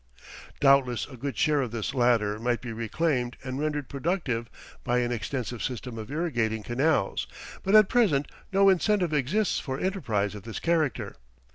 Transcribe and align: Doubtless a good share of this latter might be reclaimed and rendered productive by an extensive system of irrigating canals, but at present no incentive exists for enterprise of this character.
Doubtless 0.59 1.05
a 1.05 1.15
good 1.15 1.37
share 1.37 1.61
of 1.61 1.69
this 1.69 1.93
latter 1.93 2.39
might 2.39 2.59
be 2.59 2.73
reclaimed 2.73 3.37
and 3.43 3.59
rendered 3.59 3.87
productive 3.87 4.49
by 4.83 4.97
an 4.97 5.11
extensive 5.11 5.61
system 5.61 5.99
of 5.99 6.09
irrigating 6.09 6.63
canals, 6.63 7.27
but 7.61 7.75
at 7.75 7.87
present 7.87 8.27
no 8.51 8.67
incentive 8.69 9.13
exists 9.13 9.59
for 9.59 9.79
enterprise 9.79 10.33
of 10.33 10.41
this 10.41 10.59
character. 10.59 11.17